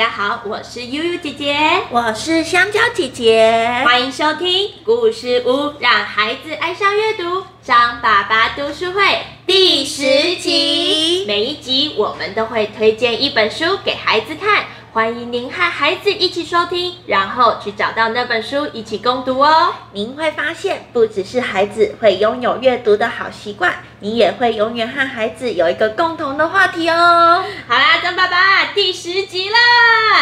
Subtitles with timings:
[0.00, 1.54] 家好，我是悠悠姐姐，
[1.90, 7.44] 我是香蕉姐姐，欢迎收听故事屋，让孩子爱上阅读。
[7.62, 9.02] 张爸爸读书会
[9.46, 14.64] 第十集，每一集我们都会推荐一本书给孩子看。
[14.92, 19.72] 欢迎您和孩子一起收听，然后去找到那本书一起共读哦。
[19.92, 27.44] 您会发现，不只是孩子会拥有阅读的好习惯，你也会永远和孩子有一个共同的话题哦。
[27.68, 29.56] 好啦，张爸爸第十集了，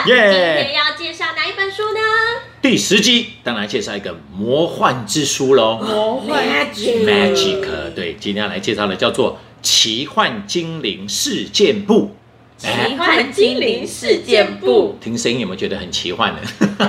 [0.04, 2.00] 今天要介绍哪一本书呢？
[2.60, 9.32] 第十集当然介绍一个魔幻之书喽，魔幻 Magic，对，今天要来介绍的叫做
[9.62, 12.14] 《奇幻精灵事件簿》。
[12.58, 16.40] 奇幻精灵事件簿，听声音有没有觉得很奇幻呢？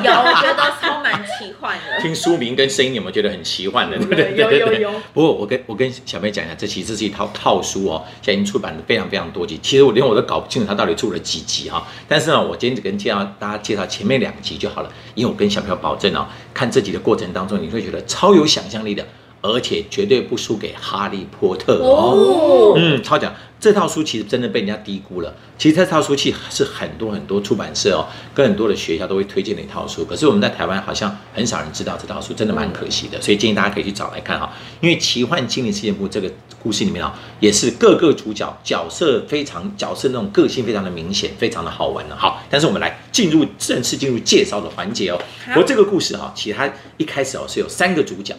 [0.04, 2.02] 有， 我觉得超蛮奇幻的。
[2.02, 3.96] 听书名跟声音有没有觉得很奇幻的？
[4.00, 4.34] 对不对？
[4.36, 4.92] 有有有。
[5.14, 9.60] 不过我跟我跟小妹讲一下，这其实是一套套书哦，现在已经出版了非常非常多集。
[9.62, 11.88] 其实我连我都搞不清楚它到底出了几集哈。
[12.08, 19.06] 但是呢，我今天只跟介绍大家介绍前面两集就好了，因为我跟小朋友保证哦，看这集的过程当中，你会觉得超有想象力的。
[19.42, 25.34] 而且绝对不输给《哈利波特》哦，嗯，超讲这套书其实真的被人家低估了。
[25.58, 30.06] 其实这套书其实是很多很多出版社哦，跟很多的学校都会推荐的一套书。
[30.06, 33.22] 可是我们在台湾好像很少人知道这套书，真的蛮可惜的。
[33.22, 34.52] 所以建议大家可以去找来看哈。
[34.82, 36.32] 因为《奇幻精灵事件簿》这个
[36.62, 42.16] 故事里面啊，也是各个主角角色非常角色那种个性非常的明显，非常的好玩的。
[42.16, 45.22] 好，但是我们来进入正式进入介绍的环节哦。
[45.56, 48.34] 我这个故事哈，其实它一开始哦是有三个主角。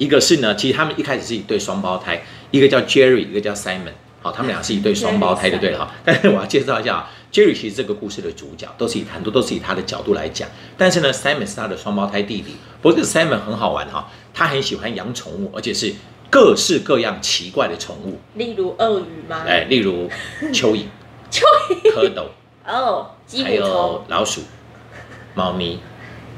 [0.00, 3.92] 好，一个是呢，其实他们一开始是一对双胞胎，一个叫 Jerry，一个叫 Simon。
[4.22, 5.94] 好，他们俩是一对双胞胎，就对了哈。
[6.04, 10.48] 但是我要介绍一下啊，Jerry 其实这个故事的主角，都是以很多都是以他的角度来讲。
[10.76, 12.56] 但是呢，Simon 是他的双胞胎弟弟。
[12.82, 15.94] 不过这个 Simon 很好玩哈，他很喜欢养宠物，而且是
[16.28, 18.18] 各式各样奇怪的宠物。
[18.34, 19.44] 例如鳄鱼吗？
[19.46, 20.08] 哎，例如
[20.52, 20.84] 蚯蚓、
[21.30, 22.24] 蚯蚓、蝌蚪
[22.66, 23.10] 哦，
[23.42, 24.42] 还有老鼠、
[25.34, 25.78] 猫咪。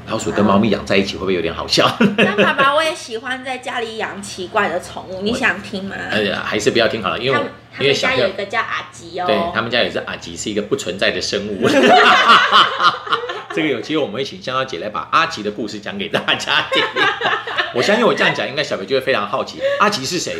[0.09, 1.89] 老鼠跟猫咪养在一起会不会有点好笑？
[2.17, 5.95] 那爸爸，我也喜欢在家里养奇怪的宠物，你想听吗？
[6.11, 7.39] 哎呀，还是不要听好了，因为
[7.79, 11.67] 因为家有一个叫阿吉哦，对他们家也是阿吉，是一个不存在的生物。
[13.55, 16.83] 这个有机会我们会请香蕉姐来把阿吉的故事讲给大家听。
[17.75, 20.35] 我相信我这样讲，应该小朋友就会非常好奇，阿吉是谁？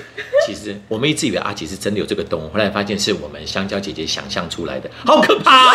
[0.46, 5.74] 其实我们一直以为阿吉是真的有这个动物，后来发现是我们香蕉姐姐想象出来的，好可怕！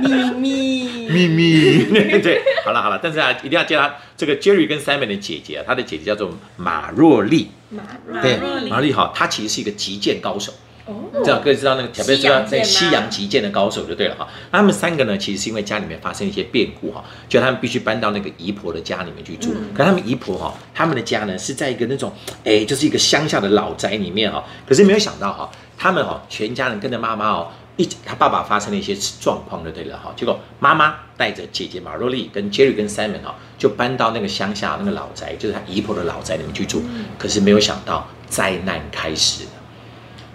[0.00, 0.67] 秘密
[1.08, 1.84] 秘密，
[2.20, 7.82] 对，好了好了，但是啊，一定要叫他这个 Jerry 跟 Simon 的姐姐啊，他的姐姐叫做马若丽，马
[8.22, 8.36] 对
[8.68, 10.52] 马若丽哈，她其实是一个击剑高手。
[10.86, 14.26] 哦这样各位知道那个小贝知道在西洋击剑的高手就对了哈。
[14.50, 19.54] 他们三个呢，其实是因为家里面发生一些变故哈，就他们必须搬到那个姨婆的家里面去住。
[19.74, 22.10] 可他们姨婆哈，他们的家呢是在一个那种
[22.42, 24.42] 哎，就是一个乡下的老宅里面哈。
[24.66, 30.12] 可是没有想到哈，他们哈全家人跟着妈妈哦，一他爸爸发生了一些状况就对了哈。
[30.14, 36.82] 结果妈妈带着姐姐马若丽跟 Jerry 跟 Simon 哈，就搬到那个乡下那个老宅，就是他姨婆的老宅里面去住。
[37.18, 39.50] 可是没有想到灾难开始了。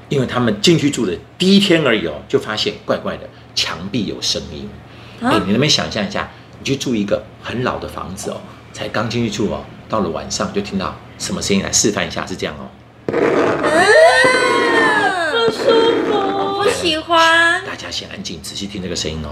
[0.10, 4.70] 因为他们进去住的第一天而已哦，就发现怪怪的，墙壁有声音。
[5.22, 8.40] 哎，你能不能想象一下，你去住一个很老的房子哦，
[8.74, 11.64] 才刚进去住哦，到了晚上就听到什么声音？
[11.64, 13.43] 来示范一下，是这样哦。
[16.84, 17.64] 喜欢。
[17.66, 19.32] 大家先安静，仔细听这个声音哦。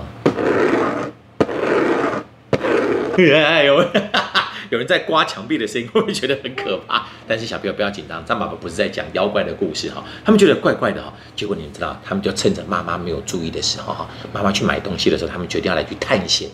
[3.18, 3.86] 哎呦！
[4.72, 7.08] 有人在刮墙壁的声音，会不会觉得很可怕？
[7.28, 10.02] 但是小朋友不要紧张，张爸爸不是在讲妖怪的故事哈。
[10.24, 16.48] 他们觉得怪怪的哈，结果你们知道，他们就趁着妈妈没有注意的时候哈，妈妈去买东西的时候，他们决定要来去探险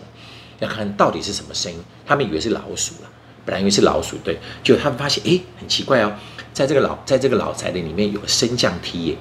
[0.58, 1.78] 要看到底是什么声音。
[2.04, 3.08] 他们以为是老鼠了，
[3.44, 6.12] 本来以为是老鼠，对，结果他们发现，哎，很奇怪哦，
[6.52, 9.16] 在这个老在这个老宅的里面有个升降梯耶，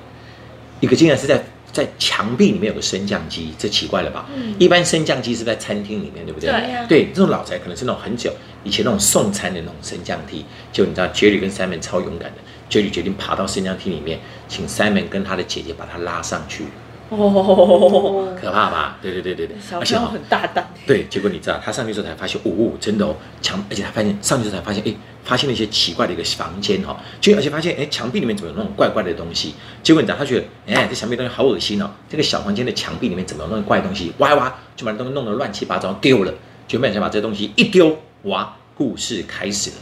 [0.79, 1.45] 一个竟然是在。
[1.72, 4.28] 在墙壁里面有个升降机，这奇怪了吧？
[4.35, 6.50] 嗯，一般升降机是在餐厅里面，对不对？
[6.50, 6.85] 对呀。
[6.88, 8.31] 对，这种老宅可能是那种很久
[8.63, 10.45] 以前那种送餐的那种升降梯。
[10.72, 12.38] 就你知道，Jerry 跟 Simon 超勇敢的
[12.69, 16.65] ，Jerry 决定爬到升降梯里面，请 Simon 跟他的姐姐把他拉上去。
[17.09, 18.97] 哦，可怕吧？
[19.01, 20.68] 对对对对对，而且很大胆。
[20.86, 24.94] 对，结果你知道，他上去之后才发现，哦，真的哦，墙，而且他发现上去之后才发现，哎，
[25.27, 29.53] 发现了一些奇怪的一个房间哈，就而且发现，哎，墙壁里面怎么有那种怪怪的东西？
[29.83, 34.13] 结果你知道，他觉得，哎，这墙壁东西好恶心哦，这个小房间的墙壁里面怎么有那种怪东西？
[34.19, 36.33] 哇哇，就把东西弄得乱七八糟，丢了。
[36.68, 39.75] 就没想把这东西一丢，哇，故事开始了。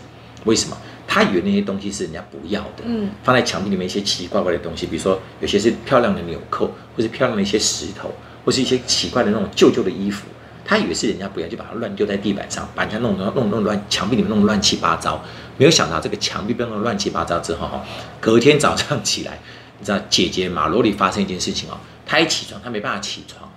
[0.46, 0.76] 为什么？
[1.08, 8.12] 他以为那些东西是人家不要的，嗯，放在墙壁里面一些奇奇怪怪的东西，比如说有些是漂亮的纽扣，或是漂亮的一些石头，
[8.44, 10.26] 或是一些奇怪的那种旧旧的衣服，
[10.66, 15.24] 他以为是人家不要，就把它乱丢在地板上，把人家弄弄弄弄乱，墙壁里面弄乱七八糟。
[15.58, 17.82] 没有想到这个墙壁被弄乱七八糟之后，哈，
[18.20, 19.40] 隔天早上起来，
[19.80, 23.50] 你知道姐姐马罗里发生一件事情哦，她一起床，她没办法起床，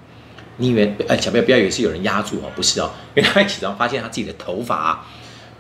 [0.59, 5.07] 你以为呃小朋友不要以为是有人压住哦，不是哦，因为她一起床发现她自己的头发、啊、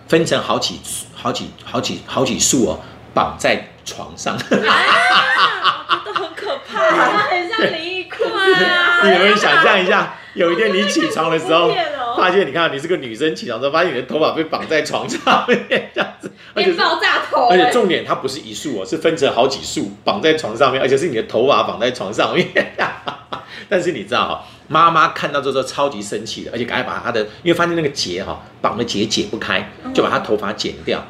[0.06, 0.78] 分成好几
[1.14, 2.80] 好几好几好几束哦，
[3.14, 4.36] 绑在床上。
[4.36, 6.78] 啊， 都很可怕。
[7.30, 11.70] 很像灵异裤啊你有没有想象一下，有一天你起床的时候
[12.16, 22.46] 发现你看你是个女生起床之后，发现你的头发被绑在床上面这样子， 而且是变爆炸头哎，而且重点它不是一束哦，是分成好几束绑在床上面， 而且是你的头发绑在床上面。
[23.70, 31.04] 但是你知道哈、妈妈看到之后超级生气的，而且赶快把她的，因为发现那个结哈、绑的结解不开，就把她头发剪掉。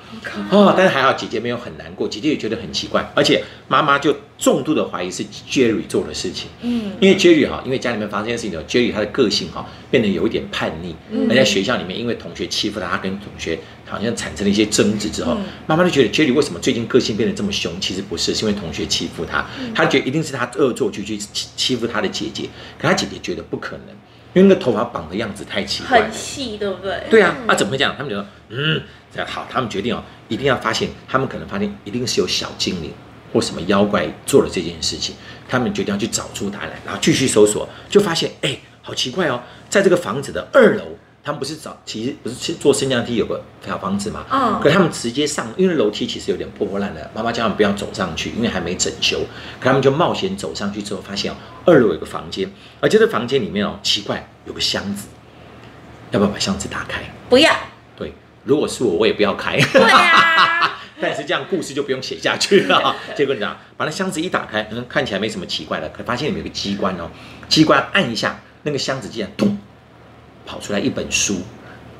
[0.50, 6.48] 哦，但是还好姐姐没有很难过，姐姐也觉得很奇怪，而且妈妈就重度的怀疑是 Jerry 做的事情。
[6.62, 10.94] 嗯，因为 Jerry 哈，因为家里面发生的事情呢，Jerry 他的个性哈变得有一点叛逆，
[11.28, 15.36] 而在学校里面因为同学欺负他，他跟同学好像产生了一些争执之后，
[15.66, 17.72] 妈妈就觉得 Jerry 为什么最近个性变得这么凶？
[17.80, 19.44] 其实不是，是因为同学欺负他，
[19.74, 22.44] 他觉得一定是他恶作剧去欺欺负他的姐姐，
[22.78, 23.96] 可他姐姐觉得不可能，
[24.34, 26.12] 因为那个头发绑的样子太奇怪了很。
[26.14, 27.02] 细，对不对？
[27.10, 27.92] 对啊，那、怎么会这样？
[27.98, 28.80] 他们就说，嗯，
[29.26, 32.92] 好，他们决定哦，一定要发现，他们可能发现一定是有小精灵
[33.32, 35.14] 或什么妖怪做了这件事情，
[35.48, 40.84] 他们决定要去找出答案来，然后继续搜索，就发现，哎，好奇怪哦，在这个房子的二楼，
[41.22, 49.20] 他们不是找，其实不是去坐升降梯有个小房子嘛，嗯可他们直接上，因为楼梯其实有点破破烂烂，妈妈叫他们不要走上去，因为还没整修，
[49.60, 51.36] 可他们就冒险走上去之后，发现哦，
[51.66, 55.08] 二楼有个房间，而且这房间里面哦，奇怪，有个箱子，
[56.12, 57.02] 要不要把箱子打开？
[57.28, 57.52] 不要。
[57.94, 58.14] 对，
[58.44, 59.58] 如果是我，我也不要开。
[59.58, 60.57] 对啊，
[61.00, 62.96] 但是这样故事就不用写下去了。
[63.16, 67.08] 结果你讲，把那箱子一打开，嗯，看起来没什么奇怪的，可发现里面有个机关哦，
[67.48, 69.58] 机关按一下，那个箱子竟然咚
[70.44, 71.40] 跑出来一本书。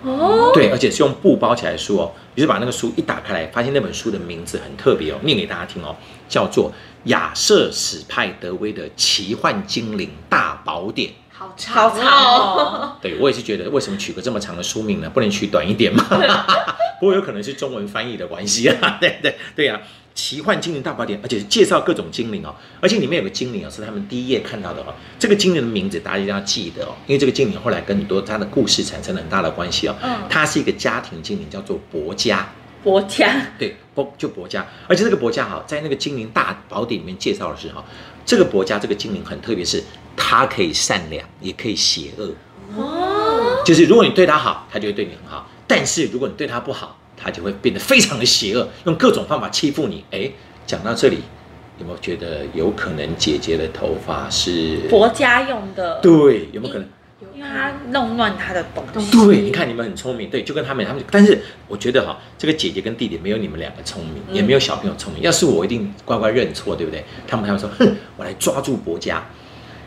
[0.03, 2.13] 哦，对，而且是用布包起来的书哦。
[2.37, 5.97] 于是把那个书一打开来，发现那本书的名字很特别哦，念给大家听哦，
[6.29, 6.71] 叫做
[7.05, 11.11] 《亚瑟·史派德威的奇幻精灵大宝典》。
[11.33, 12.97] 好好长哦。
[13.03, 15.11] 对我也是觉得，为什么取个这么长的书名呢？
[15.11, 16.05] 不能取短一点吗？
[17.01, 18.99] 不过有可能是中文翻译的关系啊。
[19.01, 19.81] 对对对啊，
[20.15, 24.95] 奇幻精灵大宝典，而且是介绍各种精灵哦，而且里面有个精灵哦，是他们第一页看到的哦。
[25.19, 29.97] 这个精灵的名字大家一定要记得哦，因为这个精灵后来跟很多他的故事产生了很大的关系哦。
[30.03, 32.53] 嗯他是一个家庭精灵，叫做伯家。
[32.81, 37.85] 伯家对，伯就伯家，而且这个伯家哈，在那个精灵大宝典里面介绍的是哈，
[38.25, 39.83] 这个伯家这个精灵很特别，是
[40.17, 42.33] 它可以善良，也可以邪恶。
[42.77, 50.03] 哦，就是如果你对他好，他就会对你很好；但是如果你对他不好，他就会变得非常的邪恶，用各种方法欺负你。
[50.11, 50.29] 哎，
[50.67, 51.19] 讲到这里，
[51.79, 54.79] 有没有觉得有可能姐姐的头发是？
[54.89, 56.89] 伯家用的，对，有没有可能？
[57.35, 59.11] 因为他弄乱他的东西。
[59.11, 65.23] 对，你看你们很聪明，对，就跟他们他们，但是我觉得哈，这个姐姐跟弟弟没有你们两个聪明，也没有小朋友聪明。
[65.23, 67.05] 要是我一定乖乖认错，对不对？
[67.27, 69.25] 他们还会说，哼，我来抓住伯家。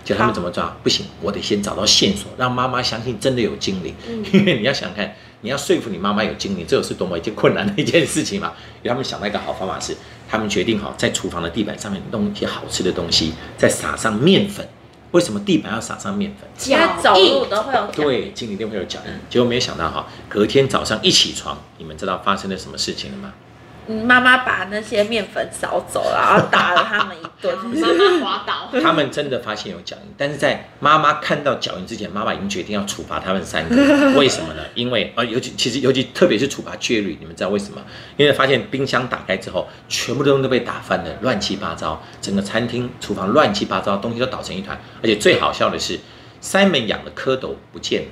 [0.03, 0.75] 就他们怎么抓？
[0.83, 3.95] 不行，我得先找到线索，让妈妈相信真的有精灵。
[4.33, 8.53] 因为你要想想看，你要说服你妈妈有精灵，这是多么一件困难的一件事情嘛。
[8.83, 9.95] 他们想到一个好方法是，
[10.30, 14.68] 他们决定好在厨房的地板上面弄一些好吃的东西，再撒上面粉。
[15.12, 16.50] 为什么地板要撒上面粉？
[16.71, 19.12] 因为走路都会有脚对，精灵一定会有脚印。
[19.30, 23.33] 结果没有想到哈，隔天早上一起床，你们知道发生了什么事情了吗？
[23.36, 23.50] 嗯
[23.88, 27.57] 妈妈把那些面粉扫走了，然后打了他们一顿。
[27.81, 33.76] 妈妈滑倒，他们真的发现有脚印，但是在妈妈看到脚印之前，妈妈已经决定要处罚他们三个。
[34.18, 34.61] 为什么呢？
[34.76, 37.81] 因为呃，尤其其实尤其特别是处罚 Jerry，你们知道为什么？
[38.18, 44.80] 因为发现冰箱打开之后，全部东西都被打翻了，乱七八糟，整个餐厅厨房乱七八糟，东西都倒成一团。
[45.02, 46.00] 而且最好笑的是
[46.42, 48.07] ，Simon 养的蝌蚪不见了，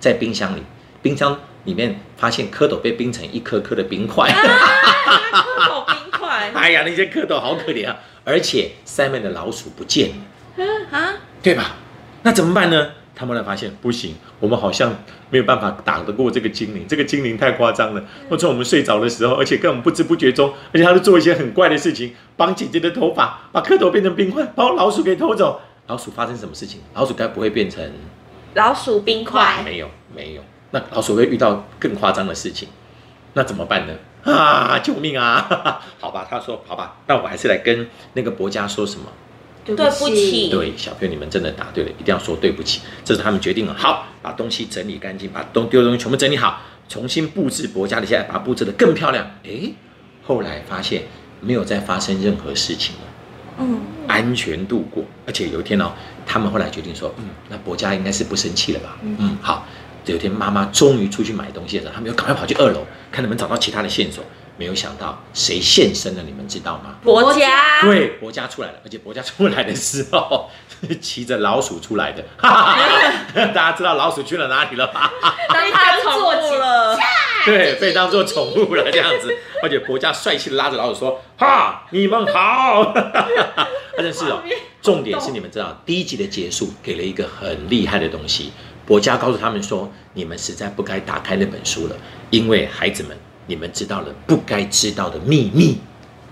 [0.00, 0.62] 在冰箱里，
[1.00, 4.28] 冰箱里面发现蝌蚪被冰成一颗颗的冰块。
[4.30, 7.96] 蝌蚪冰块哎呀，那些蝌蚪好可怜啊！
[8.24, 10.64] 而且 Simon 的老鼠不见了。
[10.90, 11.14] 啊！
[11.42, 11.76] 对吧？
[12.22, 12.90] 那怎么办呢？
[13.14, 14.96] 他们来发现不行，我们好像
[15.30, 18.02] 没有办法打得过这个精灵，这个精灵太夸张了。
[18.28, 25.60] 或者我们睡着的时候，而且跟我们不知不觉中，而且他都做一些很怪的事情，绑姐姐的头发，把蝌蚪变成冰块，把我老鼠给偷走。
[25.88, 26.80] 老鼠发生什么事情？
[26.94, 27.84] 老鼠该不会变成？
[28.54, 30.42] 老鼠冰块，没有，没有。
[30.72, 32.68] 那老鼠会遇到更夸张的事情，
[33.34, 33.94] 那怎么办呢？
[34.24, 34.78] 啊！
[34.78, 35.80] 救命啊！
[35.98, 39.06] 好吧，他说好吧，那我还是来跟那个伯家说什么。
[39.64, 42.80] 对对不起对，小朋友，你们真的答对了，一定要说对不起。
[43.04, 49.24] 这是他们决定了，好，把东西整理干净，把东丢的东西全部整理好，重新布置伯家的，现在把它布置的更漂亮。
[49.44, 49.74] 诶，
[50.24, 51.02] 后来发现
[51.40, 53.00] 没有再发生任何事情了，
[53.58, 55.04] 嗯，安全度过。
[55.26, 55.92] 而且有一天哦，
[56.26, 58.98] 他们后来决定说，嗯，那伯家应该是不生气了吧？
[59.02, 59.66] 嗯，好。
[60.06, 64.24] 有一天妈妈终于出去买东西的时候，他们又赶快跑去二楼，看能不能找到其他的线索。
[64.58, 66.94] 没没有想到谁现身了，你们知道吗？
[67.02, 70.48] 伯家，对，伯家出来了，而且伯家出来的时候
[70.88, 75.12] 是骑着老鼠出来的，哈哈哈大家知道老鼠去了哪里了吧？
[75.52, 76.96] 当他宠物了，
[77.44, 82.94] 对，被当做宠物了这样子，而且伯家帅气的拉着老鼠说：“哈，你们好。
[83.98, 84.40] ”但是哦，
[84.80, 88.52] 重点是你们知道，第一集的结束给了一个很厉害的东西。
[88.86, 91.96] 伯家告诉他们说：“你们实在不该打开那本书了，
[92.30, 95.78] 因为孩子们，你们知道了不该知道的秘密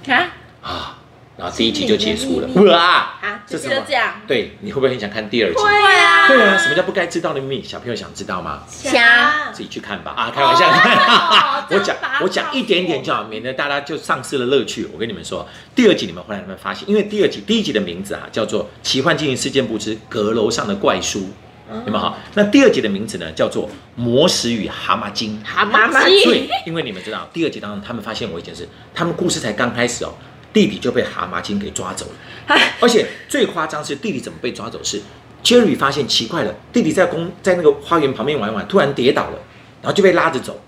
[0.06, 0.96] 啊，啊。”
[1.40, 2.48] 然后第一集就结束了。
[2.70, 5.56] 哇，啊，这就这样，对，你会不会很想看第二集？
[5.56, 7.62] 会啊，对啊，什么叫不该知道的秘密？
[7.64, 8.62] 小朋友想知道吗？
[8.68, 10.12] 想自己去看吧。
[10.14, 14.86] 啊，开玩笑，哦 我讲我讲一点点就好，免得大家就丧失了乐趣。
[14.92, 21.20] 我跟你们说，第二集你们后来你们发现，因为第二集第一集的名字啊叫做《奇幻精灵事件簿之阁楼上的怪书》，
[21.70, 22.18] 有没有好？
[22.34, 25.40] 那第二集的名字呢叫做《魔石与蛤蟆精》。
[25.46, 30.14] 蛤蛤蟆精对，因为你们知道，第二集当中他们发现我一件事，他们故事才刚开始哦，
[30.52, 35.00] 弟弟就被蛤蟆精给抓走了，而且最夸张是弟弟怎么被抓走是
[35.44, 39.38] ，Jerry 发现奇怪了，弟弟在公在那个花园旁边玩一玩，突然跌倒了，
[39.82, 40.60] 然后就被拉着走，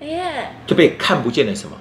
[0.00, 1.76] 哎耶，就被看不见了什么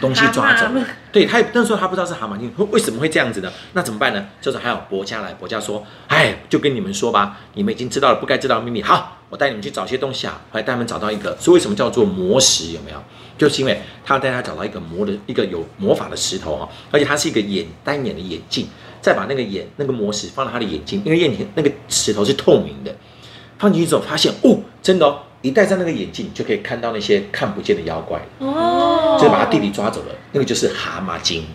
[0.00, 0.66] 东西抓走。
[1.10, 3.50] 对他也那时候他不知道是蛤蟆精，为什么会这样子呢？
[3.72, 4.26] 那怎么办呢？
[4.40, 8.82] 就是还有伯家来，伯家说，哎，就跟你们说吧，你们已经知道了不该知道的秘密。
[8.82, 12.72] 好，我带你们去找些东西啊，后来带他们找到一个，所以为什么叫做魔石？
[12.72, 13.02] 有没有？
[13.38, 18.66] 就是因为他要带他找到一个魔的一个有魔法的石头哦，而且它是一个眼单眼的眼镜，
[19.00, 22.92] 再把那个眼那个魔石放到他的眼睛，因为眼睛那个石头是透明的，
[23.56, 31.46] 放进去之后发现哦，真的哦，一戴上那个眼镜就可以看到那些看不见的妖怪，哦，就是把他弟弟抓走了，那个就是蛤蟆精。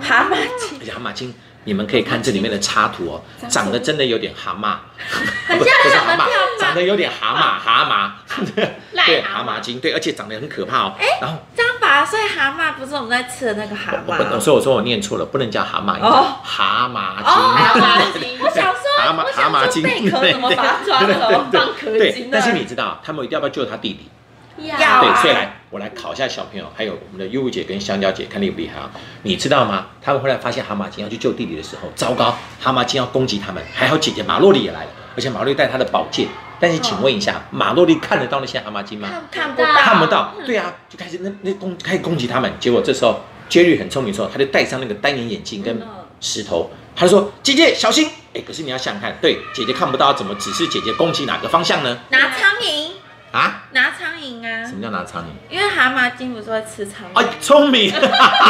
[0.00, 4.76] 蛤蟆精，而且蛤蟆精，你们可以看这里面的插图哦，长得真的有点蛤蟆，
[5.46, 6.26] 很不像蛤蟆，
[6.60, 8.10] 长得有点蛤蟆蛤蟆，
[9.06, 9.60] 对蛤蟆。
[9.60, 10.94] 精，对，而且长得很可怕哦。
[11.20, 18.39] 然后张拔，所以蛤蟆不是我们在吃的那个蛤，蟆，所以我说我念错了，不能叫蛤蟆，应该叫哦蛤蟆精。
[18.54, 21.28] 蟆精，我想说，蛤蟆蛤蟆精贝壳 怎么把它抓对对走？
[21.50, 24.08] 对放壳对，但是你知道，他们一定要不要救他弟弟？
[24.66, 28.90] 要对，啊所以来我来考一下小朋友，还有我们的优舞姐跟香蕉姐，看厉不厉害啊？
[29.22, 29.86] 你知道吗？
[30.02, 36.28] 他们后来发现蛤蟆精要去救弟弟的时候，糟糕，蛤蟆精要攻击他们，还好姐姐马洛丽也来了，而且马洛丽带她的宝剑。
[36.62, 39.08] 但是请问一下，马洛丽看得到那些蛤蟆精吗？
[39.30, 40.34] 看看不到，看不到。
[40.44, 42.52] 对啊，就开始那那攻开始攻击他们。
[42.60, 45.80] 结果这时候 Jerry 很聪明，说他就戴上那个单眼眼镜跟
[46.20, 51.98] 石头，他就说：“姐姐小心！”哎，可是你要想想看，对，姐姐看不到，怎么指示姐姐攻击哪个方向呢？
[52.10, 52.90] 拿苍蝇，
[53.32, 53.64] 啊？
[53.72, 55.52] 拿苍蝇啊什，么叫拿苍蝇？
[55.52, 57.92] 因为蛤蟆精不是会吃苍啊蝇？，聪明，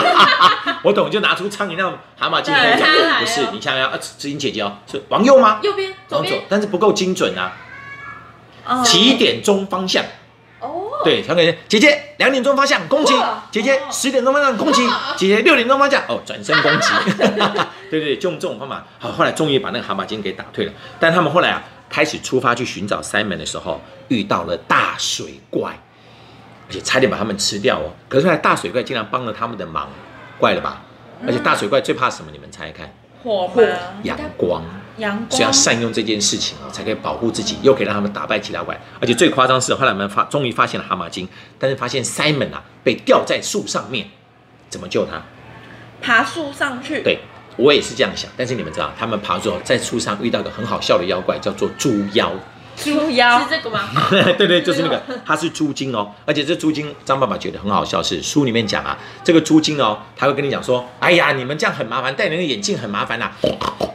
[0.85, 2.89] 我懂，就拿出苍蝇让蛤蟆精来讲
[3.21, 5.61] 不是你想想要啊，指引姐姐哦，是往右吗？
[5.63, 7.53] 右边、往左，，但是不够精准啊，
[8.67, 10.05] 哦几点钟方向？
[10.61, 13.15] 哦，对，传给姐姐两点钟方向攻击，
[13.51, 14.87] 姐姐十点钟方向攻击，
[15.17, 16.89] 姐姐六点钟方向哦转身攻击，
[17.91, 18.85] 对对，就用这种方法。
[18.99, 20.73] 好，后来终于把那个蛤蟆精给打退了。
[20.99, 25.71] 但他们后来啊，开始出发去寻找 Simon 的时候，遇到了大水怪，
[26.69, 27.93] 而且差点把他们吃掉哦。
[28.09, 29.89] 可是后来大水怪竟然帮了他们的忙，
[30.39, 30.83] 怪了吧？
[31.27, 32.31] 而且大水怪最怕什么？
[32.31, 32.93] 你们猜看？
[33.23, 33.63] 火火？
[34.03, 34.63] 阳光。
[34.99, 38.79] 阳光所以要，善用这件事情哦，才可以保护自己，又可以让他们打败其他怪。
[39.01, 41.27] 而且最夸张是，后来我们发终于发现了蛤蟆精，
[41.59, 44.07] 但是发现 Simon 啊被吊在树上面，
[44.69, 45.23] 怎么救他？
[46.03, 47.19] 爬树上去，对
[47.57, 52.31] 我也是这样想，但是你们知道，他们爬树后在树上遇到一个很好笑的妖怪，叫做猪妖。
[52.77, 53.89] 猪腰是，这个吗？
[54.39, 63.33] 对对，就是那个，它是猪精哦，而且这猪精，张爸爸觉得很好笑，是书里面讲啊，这个猪精哦，他会跟你讲说，哎呀，你们这样很麻烦，戴那个眼镜很麻烦啦、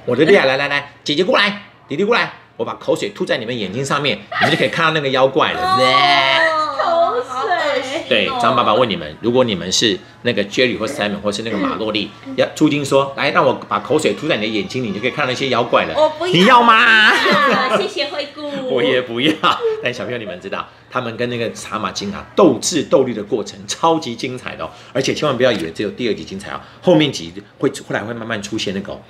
[0.05, 5.77] 我的厉害，来来来，姐姐过来，弟弟过来，我把口水吐在你们眼睛上面，你们就可以看到那个妖怪了。
[8.07, 15.93] 对，张爸爸问你们，如果你们是那个 Jerry 或 Simon 或是那个马洛丽，要朱晶说，来让我把口水吐在你的眼睛里，你就可以看到那些妖怪了。
[15.95, 16.73] 我不要你要吗？
[16.75, 18.43] 啊谢谢惠顾。
[18.73, 19.33] 我也不要。
[19.83, 29.01] 但小朋友，你们知道，他们跟那个茶马金啊斗智斗力的过程超级精彩的哦，而且千万不要以为只有第二集精彩哦，后面集会后来会慢慢出现那个哦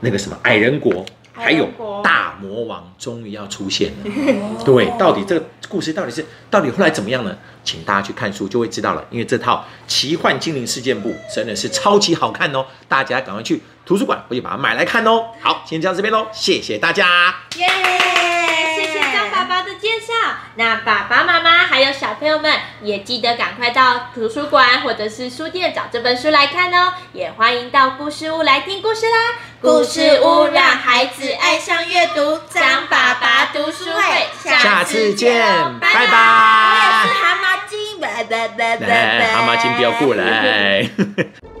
[0.00, 1.04] 那个什么矮人国。
[1.38, 1.68] 还有
[2.02, 4.10] 大魔王终于要出现了，
[4.64, 7.36] 对，到底这个故事到底是到底后来怎么样呢？
[7.64, 15.26] 请大家去看书就会知道了，因为这套《奇幻精灵事件簿》真的是超级好看哦，大家赶快去图书馆回去把它买来看哦。
[15.40, 17.34] 好，先讲到这边喽，谢谢大家。
[17.56, 18.37] 耶！
[19.48, 20.12] 爸爸的介绍。
[20.56, 22.52] 那爸爸妈妈还有小朋友们
[22.82, 26.92] 也记得赶快到图书馆或者是书店找这本书来看哦。
[27.14, 29.38] 也欢迎到故事屋来听故事啦。
[29.62, 35.40] 故事屋让孩子爱上阅读，张爸爸读书会，下次见，
[35.80, 36.12] 拜拜
[37.02, 37.14] 我是。
[37.14, 39.32] 蛤蟆精， 拜拜拜拜来，拜。
[39.34, 41.57] 蛤蟆精不要过来。